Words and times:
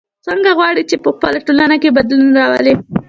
څوک 0.25 0.45
غواړي 0.57 0.83
چې 0.89 0.95
په 1.03 1.09
خپله 1.15 1.39
ټولنه 1.47 1.75
کې 1.81 1.95
بدلون 1.97 2.29
راولي 2.39 2.73